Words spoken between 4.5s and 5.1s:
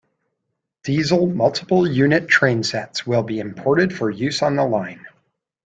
the line.